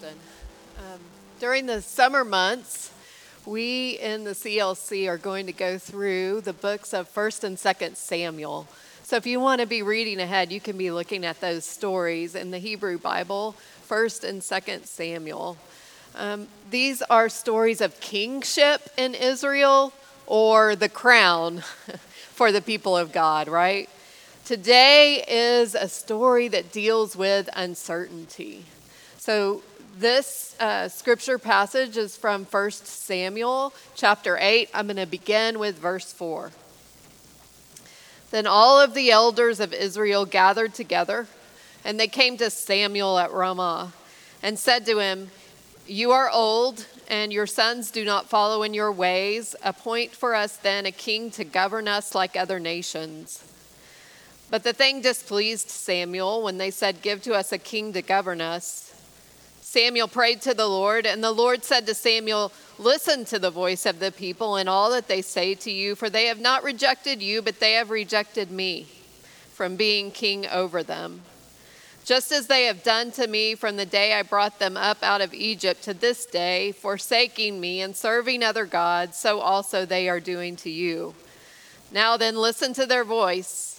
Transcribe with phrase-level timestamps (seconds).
[0.00, 0.18] Kristen.
[0.78, 1.00] Um,
[1.40, 2.90] during the summer months,
[3.44, 7.96] we in the CLC are going to go through the books of 1st and 2nd
[7.96, 8.66] Samuel.
[9.02, 12.34] So if you want to be reading ahead, you can be looking at those stories
[12.34, 13.54] in the Hebrew Bible,
[13.88, 15.58] 1st and 2nd Samuel.
[16.14, 19.92] Um, these are stories of kingship in Israel
[20.26, 21.58] or the crown
[22.32, 23.88] for the people of God, right?
[24.46, 28.64] Today is a story that deals with uncertainty.
[29.18, 29.62] So,
[29.98, 34.70] this uh, scripture passage is from 1 Samuel chapter 8.
[34.72, 36.50] I'm going to begin with verse 4.
[38.30, 41.26] Then all of the elders of Israel gathered together,
[41.84, 43.92] and they came to Samuel at Ramah
[44.42, 45.30] and said to him,
[45.86, 49.56] You are old, and your sons do not follow in your ways.
[49.62, 53.44] Appoint for us then a king to govern us like other nations.
[54.50, 58.40] But the thing displeased Samuel when they said, Give to us a king to govern
[58.40, 58.89] us.
[59.70, 63.86] Samuel prayed to the Lord, and the Lord said to Samuel, Listen to the voice
[63.86, 67.22] of the people and all that they say to you, for they have not rejected
[67.22, 68.88] you, but they have rejected me
[69.52, 71.20] from being king over them.
[72.04, 75.20] Just as they have done to me from the day I brought them up out
[75.20, 80.18] of Egypt to this day, forsaking me and serving other gods, so also they are
[80.18, 81.14] doing to you.
[81.92, 83.69] Now then, listen to their voice.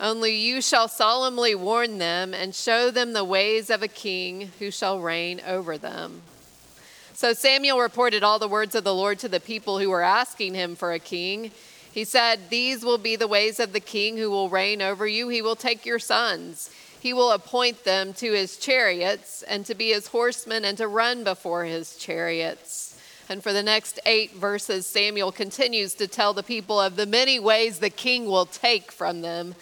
[0.00, 4.70] Only you shall solemnly warn them and show them the ways of a king who
[4.70, 6.22] shall reign over them.
[7.14, 10.54] So Samuel reported all the words of the Lord to the people who were asking
[10.54, 11.50] him for a king.
[11.90, 15.28] He said, These will be the ways of the king who will reign over you.
[15.28, 16.70] He will take your sons.
[17.00, 21.24] He will appoint them to his chariots and to be his horsemen and to run
[21.24, 22.96] before his chariots.
[23.28, 27.40] And for the next eight verses, Samuel continues to tell the people of the many
[27.40, 29.56] ways the king will take from them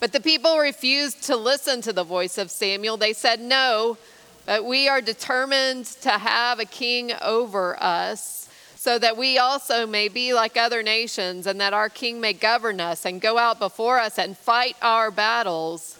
[0.00, 2.96] but the people refused to listen to the voice of Samuel.
[2.96, 3.98] They said, No,
[4.46, 10.08] but we are determined to have a king over us, so that we also may
[10.08, 13.98] be like other nations, and that our king may govern us and go out before
[13.98, 15.98] us and fight our battles.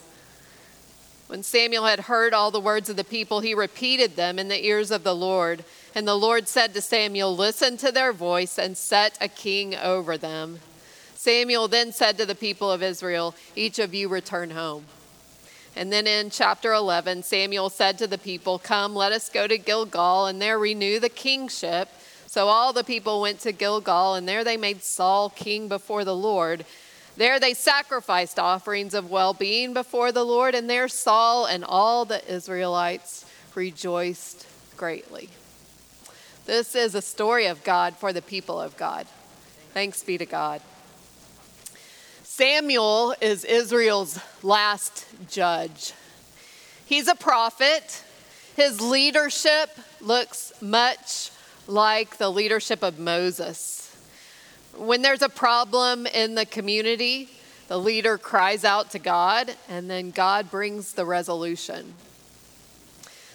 [1.27, 4.67] When Samuel had heard all the words of the people, he repeated them in the
[4.67, 5.63] ears of the Lord.
[5.95, 10.17] And the Lord said to Samuel, Listen to their voice and set a king over
[10.19, 10.59] them.
[11.21, 14.87] Samuel then said to the people of Israel, Each of you return home.
[15.77, 19.59] And then in chapter 11, Samuel said to the people, Come, let us go to
[19.59, 21.91] Gilgal and there renew the kingship.
[22.27, 26.17] So all the people went to Gilgal, and there they made Saul king before the
[26.17, 26.65] Lord.
[27.19, 32.07] There they sacrificed offerings of well being before the Lord, and there Saul and all
[32.07, 34.47] the Israelites rejoiced
[34.79, 35.29] greatly.
[36.47, 39.07] This is a story of God for the people of God.
[39.75, 40.63] Thanks be to God.
[42.41, 45.93] Samuel is Israel's last judge.
[46.87, 48.03] He's a prophet.
[48.57, 49.69] His leadership
[50.01, 51.33] looks much
[51.67, 53.95] like the leadership of Moses.
[54.75, 57.29] When there's a problem in the community,
[57.69, 61.93] the leader cries out to God, and then God brings the resolution.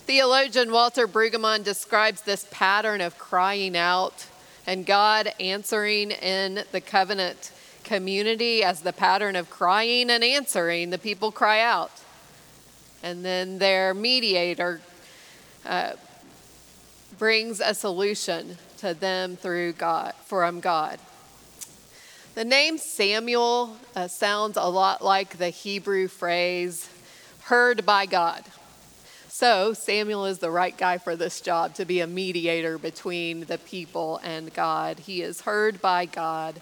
[0.08, 4.26] Theologian Walter Brueggemann describes this pattern of crying out
[4.66, 7.52] and God answering in the covenant
[7.86, 11.92] community as the pattern of crying and answering, the people cry out.
[13.02, 14.82] And then their mediator
[15.66, 15.94] uh,
[17.18, 21.00] brings a solution to them through God, from God.
[22.34, 26.90] The name Samuel uh, sounds a lot like the Hebrew phrase,
[27.44, 28.44] heard by God.
[29.30, 33.58] So, Samuel is the right guy for this job to be a mediator between the
[33.58, 35.00] people and God.
[35.00, 36.62] He is heard by God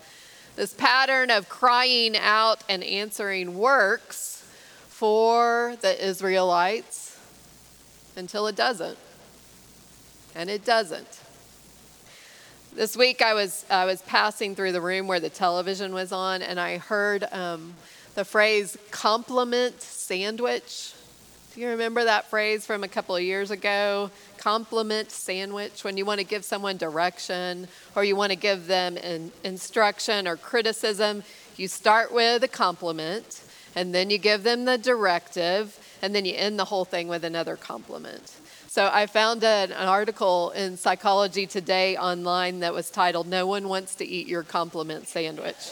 [0.55, 4.43] this pattern of crying out and answering works
[4.87, 7.19] for the Israelites
[8.15, 8.97] until it doesn't.
[10.35, 11.19] And it doesn't.
[12.73, 16.41] This week I was, I was passing through the room where the television was on,
[16.41, 17.75] and I heard um,
[18.15, 20.93] the phrase compliment sandwich.
[21.53, 24.09] Do you remember that phrase from a couple of years ago?
[24.43, 27.65] compliment sandwich when you want to give someone direction
[27.95, 31.23] or you want to give them an instruction or criticism.
[31.55, 33.41] You start with a compliment
[33.73, 37.23] and then you give them the directive and then you end the whole thing with
[37.23, 38.33] another compliment.
[38.67, 43.95] So I found an article in Psychology Today online that was titled No One Wants
[43.95, 45.71] to Eat Your Compliment Sandwich.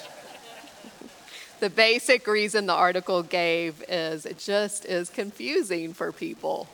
[1.61, 6.67] The basic reason the article gave is it just is confusing for people.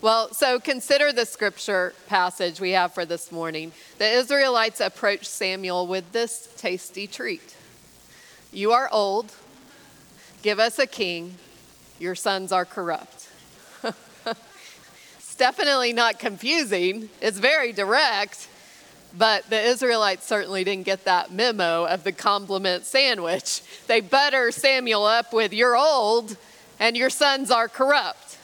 [0.00, 3.70] Well, so consider the scripture passage we have for this morning.
[3.98, 7.54] The Israelites approached Samuel with this tasty treat
[8.50, 9.30] You are old,
[10.42, 11.34] give us a king,
[12.00, 13.28] your sons are corrupt.
[15.18, 18.48] It's definitely not confusing, it's very direct.
[19.16, 23.62] But the Israelites certainly didn't get that memo of the compliment sandwich.
[23.86, 26.36] They butter Samuel up with, You're old
[26.78, 28.38] and your sons are corrupt.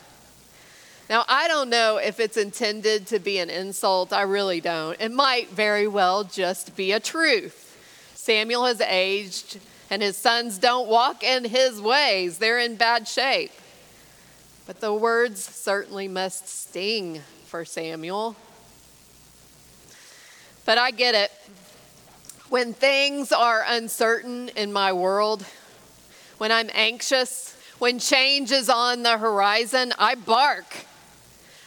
[1.09, 4.13] Now, I don't know if it's intended to be an insult.
[4.13, 4.99] I really don't.
[5.01, 7.79] It might very well just be a truth.
[8.15, 12.39] Samuel has aged, and his sons don't walk in his ways.
[12.39, 13.53] They're in bad shape.
[14.67, 18.35] But the words certainly must sting for Samuel.
[20.65, 21.31] But I get it.
[22.49, 25.45] When things are uncertain in my world,
[26.39, 30.87] when I'm anxious, when change is on the horizon, I bark.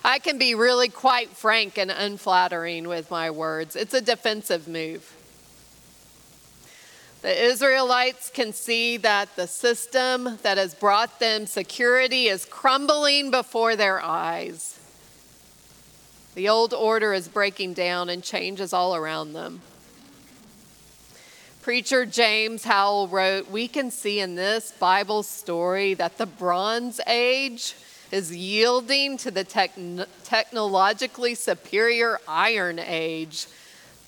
[0.03, 3.75] I can be really quite frank and unflattering with my words.
[3.75, 5.13] It's a defensive move.
[7.21, 13.75] The Israelites can see that the system that has brought them security is crumbling before
[13.75, 14.76] their eyes.
[16.37, 19.59] The old order is breaking down and changes all around them.
[21.63, 27.75] Preacher James Howell wrote We can see in this Bible story that the Bronze Age
[28.11, 33.47] is yielding to the techn- technologically superior Iron Age.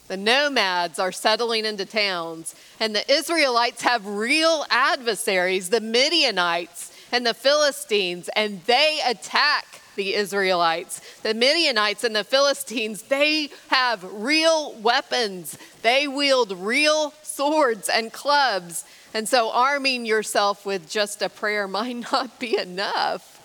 [0.08, 7.26] The nomads are settling into towns, and the Israelites have real adversaries, the Midianites and
[7.26, 11.02] the Philistines, and they attack the Israelites.
[11.24, 15.58] The Midianites and the Philistines, they have real weapons.
[15.82, 18.86] They wield real swords and clubs.
[19.14, 23.42] And so arming yourself with just a prayer might not be enough.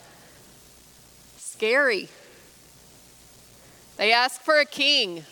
[1.39, 2.09] Scary.
[3.97, 5.25] They ask for a king,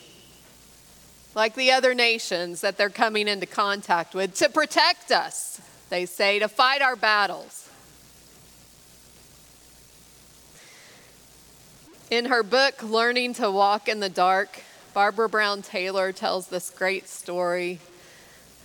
[1.36, 6.40] like the other nations that they're coming into contact with, to protect us, they say,
[6.40, 7.68] to fight our battles.
[12.12, 14.60] In her book, Learning to Walk in the Dark,
[14.92, 17.78] Barbara Brown Taylor tells this great story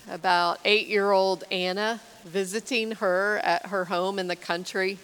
[0.10, 4.98] about eight year old Anna visiting her at her home in the country.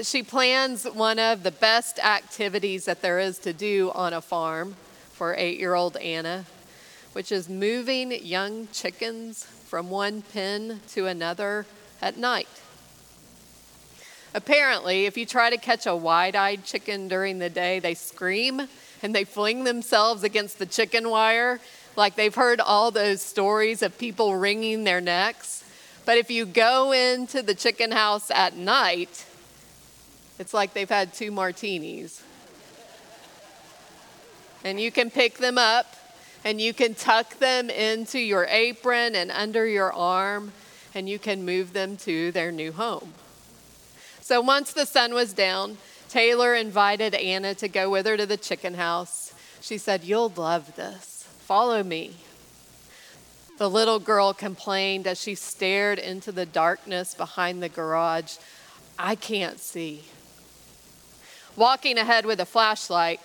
[0.00, 4.76] She plans one of the best activities that there is to do on a farm
[5.12, 6.46] for eight year old Anna,
[7.12, 11.66] which is moving young chickens from one pen to another
[12.00, 12.59] at night.
[14.32, 18.68] Apparently, if you try to catch a wide eyed chicken during the day, they scream
[19.02, 21.60] and they fling themselves against the chicken wire,
[21.96, 25.64] like they've heard all those stories of people wringing their necks.
[26.06, 29.26] But if you go into the chicken house at night,
[30.38, 32.22] it's like they've had two martinis.
[34.62, 35.96] And you can pick them up
[36.44, 40.52] and you can tuck them into your apron and under your arm,
[40.94, 43.12] and you can move them to their new home.
[44.30, 45.76] So once the sun was down,
[46.08, 49.34] Taylor invited Anna to go with her to the chicken house.
[49.60, 51.26] She said, You'll love this.
[51.40, 52.14] Follow me.
[53.58, 58.36] The little girl complained as she stared into the darkness behind the garage.
[58.96, 60.04] I can't see.
[61.56, 63.18] Walking ahead with a flashlight,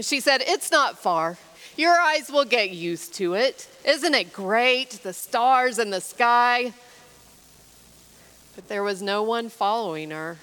[0.00, 1.38] she said, It's not far.
[1.76, 3.68] Your eyes will get used to it.
[3.84, 4.90] Isn't it great?
[4.90, 6.72] The stars in the sky.
[8.60, 10.36] But there was no one following her,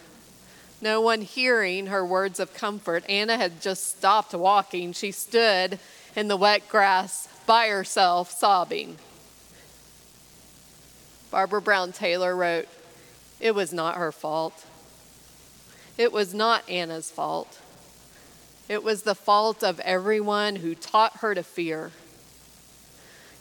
[0.82, 3.08] no one hearing her words of comfort.
[3.08, 4.92] Anna had just stopped walking.
[4.94, 5.78] She stood
[6.16, 8.98] in the wet grass by herself, sobbing.
[11.30, 12.68] Barbara Brown Taylor wrote,
[13.40, 14.66] It was not her fault.
[15.96, 17.60] It was not Anna's fault.
[18.68, 21.92] It was the fault of everyone who taught her to fear,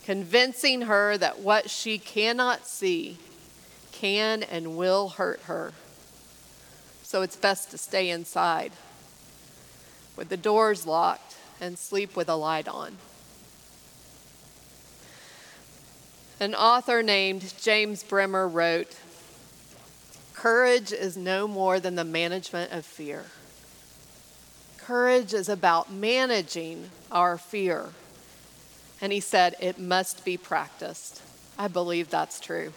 [0.05, 3.17] convincing her that what she cannot see
[4.01, 5.73] can and will hurt her.
[7.03, 8.73] So it's best to stay inside
[10.17, 12.97] with the doors locked and sleep with a light on.
[16.39, 18.97] An author named James Bremer wrote
[20.35, 23.25] Courage is no more than the management of fear.
[24.77, 27.87] Courage is about managing our fear.
[29.01, 31.23] And he said, it must be practiced.
[31.59, 32.73] I believe that's true.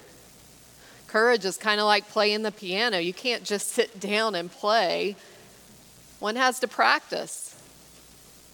[1.09, 2.99] Courage is kind of like playing the piano.
[2.99, 5.15] You can't just sit down and play,
[6.19, 7.59] one has to practice.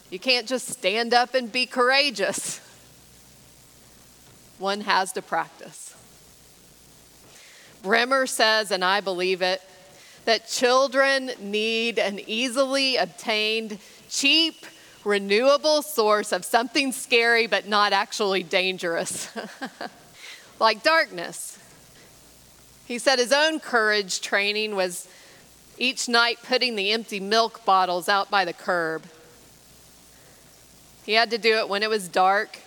[0.09, 2.61] You can't just stand up and be courageous.
[4.57, 5.93] One has to practice.
[7.83, 9.61] Bremer says, and I believe it,
[10.23, 14.65] that children need an easily obtained, cheap,
[15.03, 19.29] renewable source of something scary but not actually dangerous,
[20.59, 21.59] like darkness.
[22.85, 25.07] He said his own courage training was
[25.77, 29.03] each night putting the empty milk bottles out by the curb.
[31.05, 32.59] He had to do it when it was dark,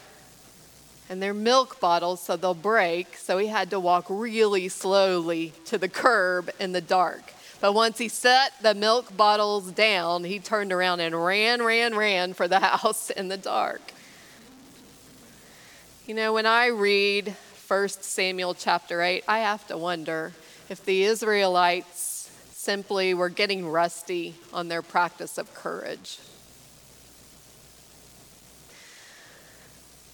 [1.08, 3.16] and they're milk bottles, so they'll break.
[3.16, 7.32] So he had to walk really slowly to the curb in the dark.
[7.60, 12.34] But once he set the milk bottles down, he turned around and ran, ran, ran
[12.34, 13.92] for the house in the dark.
[16.06, 17.36] You know, when I read
[17.68, 20.32] 1 Samuel chapter 8, I have to wonder
[20.70, 26.18] if the Israelites simply were getting rusty on their practice of courage.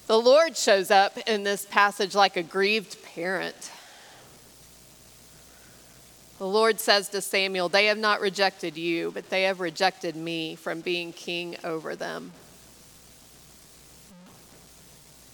[0.07, 3.71] The Lord shows up in this passage like a grieved parent.
[6.37, 10.55] The Lord says to Samuel, They have not rejected you, but they have rejected me
[10.55, 12.33] from being king over them.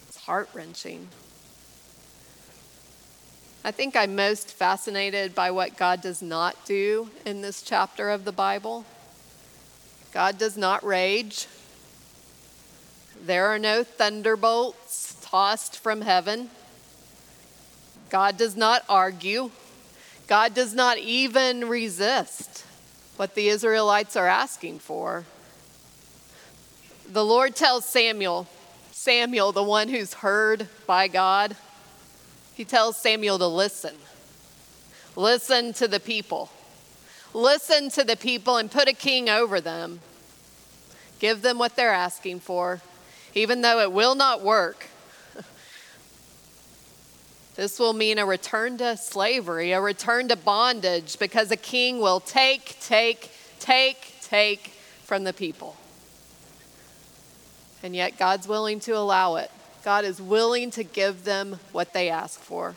[0.08, 1.08] It's heart wrenching.
[3.64, 8.26] I think I'm most fascinated by what God does not do in this chapter of
[8.26, 8.86] the Bible.
[10.12, 11.48] God does not rage.
[13.24, 16.50] There are no thunderbolts tossed from heaven.
[18.10, 19.52] God does not argue.
[20.28, 22.66] God does not even resist
[23.16, 25.26] what the Israelites are asking for.
[27.08, 28.48] The Lord tells Samuel,
[28.92, 31.56] Samuel, the one who's heard by God,
[32.54, 33.96] he tells Samuel to listen.
[35.16, 36.50] Listen to the people.
[37.34, 40.00] Listen to the people and put a king over them.
[41.20, 42.82] Give them what they're asking for
[43.34, 44.88] even though it will not work.
[47.56, 52.22] This will mean a return to slavery, a return to bondage, because a king will
[52.22, 53.30] take, take,
[53.60, 54.70] take, take
[55.04, 55.76] from the people.
[57.84, 59.52] And yet, God's willing to allow it.
[59.84, 62.76] God is willing to give them what they ask for.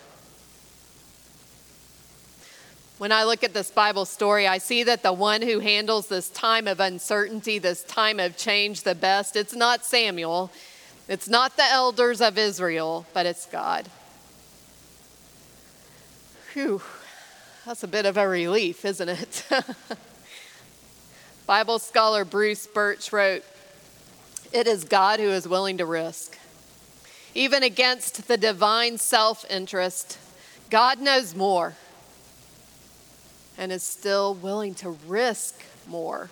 [2.97, 6.29] When I look at this Bible story, I see that the one who handles this
[6.29, 10.49] time of uncertainty, this time of change the best, it's not Samuel,
[11.09, 13.89] it's not the elders of Israel, but it's God.
[16.53, 16.81] Whew,
[17.65, 19.45] that's a bit of a relief, isn't it?
[21.45, 23.43] Bible scholar Bruce Birch wrote,
[24.53, 26.37] It is God who is willing to risk.
[27.35, 30.17] Even against the divine self interest,
[30.69, 31.75] God knows more
[33.57, 36.29] and is still willing to risk more,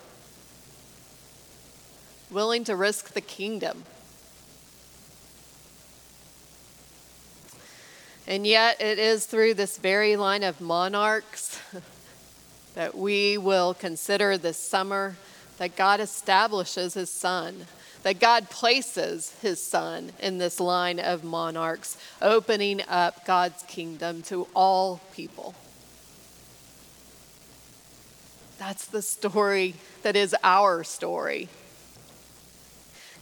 [2.32, 3.84] willing to risk the kingdom.
[8.26, 11.60] And yet, it is through this very line of monarchs
[12.76, 15.18] that we will consider this summer
[15.58, 17.68] that God establishes his son,
[18.04, 24.48] that God places his son in this line of monarchs, opening up God's kingdom to
[24.56, 25.56] all people.
[28.60, 31.50] That's the story that is our story.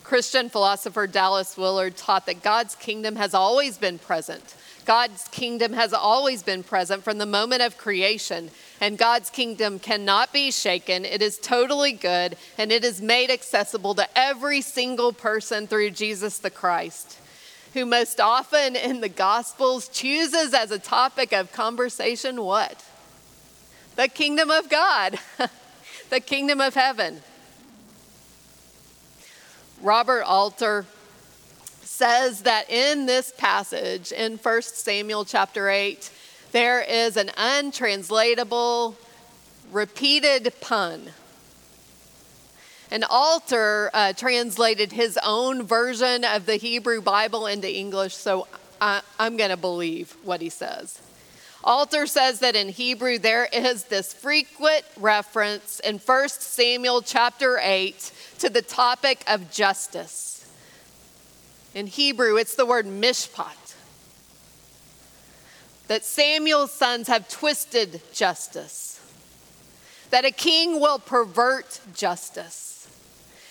[0.04, 4.56] Christian philosopher Dallas Willard taught that God's kingdom has always been present.
[4.86, 8.50] God's kingdom has always been present from the moment of creation,
[8.82, 11.06] and God's kingdom cannot be shaken.
[11.06, 16.40] It is totally good, and it is made accessible to every single person through Jesus
[16.40, 17.18] the Christ,
[17.74, 22.84] who most often in the Gospels chooses as a topic of conversation what?
[23.96, 25.20] the kingdom of God,
[26.10, 27.22] the kingdom of heaven.
[29.82, 30.86] Robert Alter
[31.84, 36.10] says that in this passage in 1 Samuel chapter 8,
[36.52, 38.96] there is an untranslatable,
[39.72, 41.12] repeated pun.
[42.90, 48.48] And Alter uh, translated his own version of the Hebrew Bible into English, so
[48.82, 51.02] I, I'm going to believe what he says.
[51.64, 58.12] Alter says that in Hebrew there is this frequent reference in 1 Samuel chapter 8
[58.40, 60.52] to the topic of justice.
[61.74, 63.61] In Hebrew, it's the word mishpat.
[65.92, 68.98] That Samuel's sons have twisted justice.
[70.10, 72.88] That a king will pervert justice.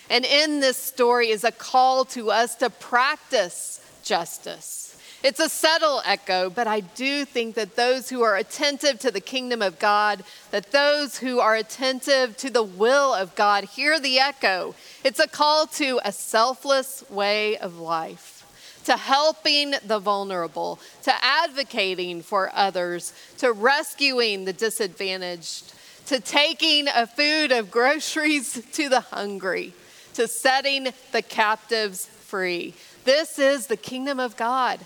[0.08, 4.90] And in this story is a call to us to practice justice
[5.22, 9.20] it's a subtle echo, but I do think that those who are attentive to the
[9.20, 14.18] kingdom of God, that those who are attentive to the will of God, hear the
[14.18, 14.74] echo.
[15.04, 18.39] It's a call to a selfless way of life,
[18.84, 25.72] to helping the vulnerable, to advocating for others, to rescuing the disadvantaged,
[26.06, 29.72] to taking a food of groceries to the hungry,
[30.14, 32.74] to setting the captives free.
[33.04, 34.80] This is the kingdom of God.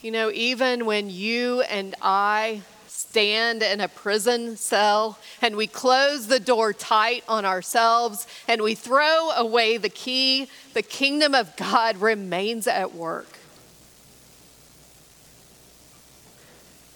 [0.00, 2.62] You know, even when you and I
[2.98, 8.74] stand in a prison cell and we close the door tight on ourselves and we
[8.74, 13.38] throw away the key, the kingdom of God remains at work.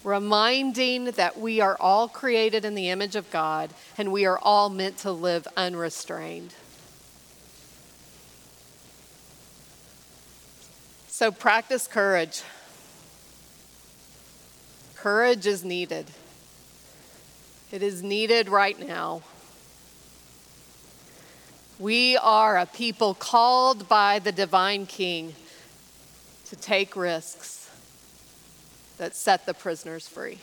[0.03, 4.71] Reminding that we are all created in the image of God and we are all
[4.71, 6.53] meant to live unrestrained.
[11.07, 12.43] So practice courage.
[15.03, 16.07] Courage is needed.
[17.73, 19.23] It is needed right now.
[21.81, 25.35] We are a people called by the divine King
[26.45, 27.69] to take risks
[28.99, 30.39] that set the prisoners free.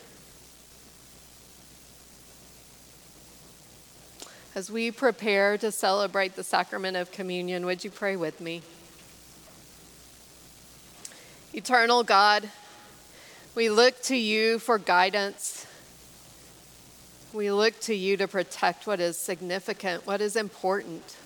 [4.56, 8.62] As we prepare to celebrate the sacrament of communion, would you pray with me?
[11.54, 12.50] Eternal God,
[13.60, 15.68] we look to you for guidance.
[17.34, 21.18] We look to you to protect what is significant, what is important.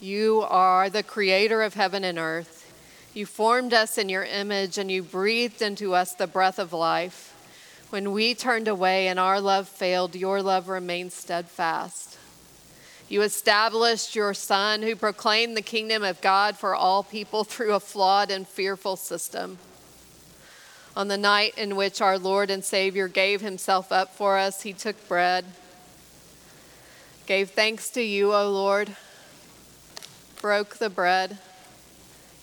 [0.00, 2.68] You are the creator of heaven and earth.
[3.14, 7.32] You formed us in your image and you breathed into us the breath of life.
[7.90, 12.18] When we turned away and our love failed, your love remained steadfast.
[13.08, 17.78] You established your Son, who proclaimed the kingdom of God for all people through a
[17.78, 19.58] flawed and fearful system.
[20.96, 24.72] On the night in which our Lord and Savior gave himself up for us, he
[24.72, 25.44] took bread,
[27.26, 28.96] gave thanks to you, O Lord,
[30.40, 31.36] broke the bread,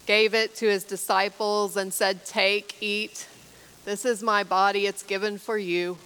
[0.06, 3.28] gave it to his disciples, and said, Take, eat.
[3.86, 5.98] This is my body, it's given for you.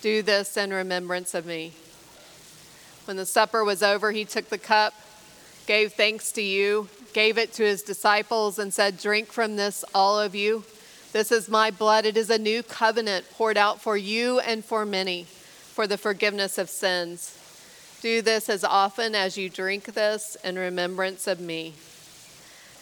[0.00, 1.74] Do this in remembrance of me.
[3.04, 4.94] When the supper was over, he took the cup,
[5.66, 10.18] gave thanks to you, gave it to his disciples, and said, Drink from this, all
[10.18, 10.64] of you.
[11.14, 12.06] This is my blood.
[12.06, 16.58] It is a new covenant poured out for you and for many for the forgiveness
[16.58, 17.38] of sins.
[18.02, 21.74] Do this as often as you drink this in remembrance of me.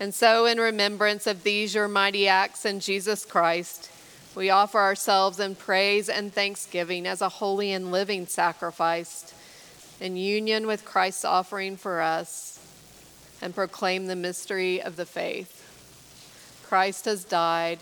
[0.00, 3.90] And so, in remembrance of these your mighty acts in Jesus Christ,
[4.34, 9.34] we offer ourselves in praise and thanksgiving as a holy and living sacrifice
[10.00, 12.58] in union with Christ's offering for us
[13.42, 15.58] and proclaim the mystery of the faith.
[16.66, 17.80] Christ has died,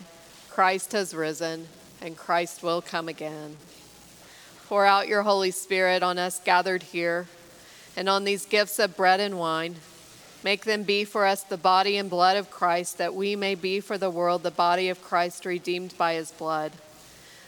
[0.51, 1.67] Christ has risen,
[2.01, 3.57] and Christ will come again.
[4.67, 7.27] Pour out your Holy Spirit on us gathered here
[7.97, 9.75] and on these gifts of bread and wine.
[10.43, 13.79] Make them be for us the body and blood of Christ, that we may be
[13.79, 16.71] for the world the body of Christ redeemed by his blood.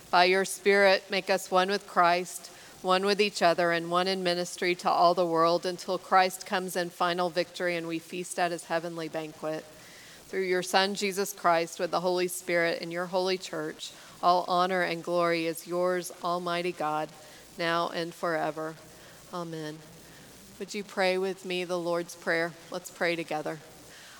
[0.10, 2.50] By your Spirit, make us one with Christ
[2.84, 6.76] one with each other, and one in ministry to all the world until Christ comes
[6.76, 9.64] in final victory and we feast at his heavenly banquet.
[10.34, 13.92] Through your Son, Jesus Christ, with the Holy Spirit in your holy church,
[14.24, 17.10] all honor and glory is yours, Almighty God,
[17.60, 18.74] now and forever.
[19.32, 19.78] Amen.
[20.58, 22.52] Would you pray with me the Lord's Prayer?
[22.72, 23.60] Let's pray together.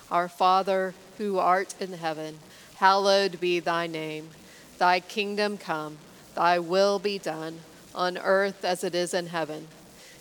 [0.08, 2.38] Our Father, who art in heaven,
[2.76, 4.28] hallowed be thy name.
[4.78, 5.98] Thy kingdom come,
[6.36, 7.58] thy will be done
[7.92, 9.66] on earth as it is in heaven.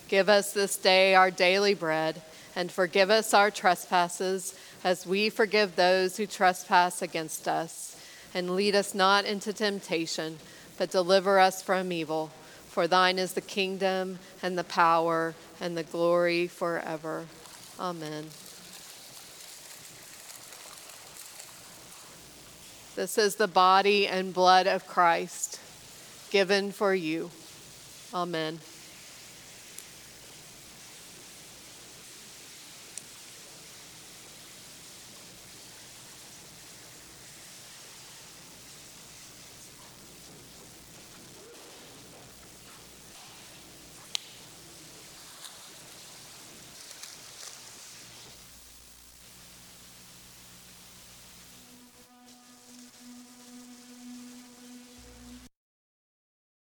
[0.07, 2.23] Give us this day our daily bread,
[2.55, 7.95] and forgive us our trespasses as we forgive those who trespass against us.
[8.33, 10.39] And lead us not into temptation,
[10.77, 12.31] but deliver us from evil.
[12.67, 17.25] For thine is the kingdom, and the power, and the glory forever.
[17.79, 18.25] Amen.
[22.95, 25.59] This is the body and blood of Christ
[26.31, 27.29] given for you.
[28.13, 28.59] Amen.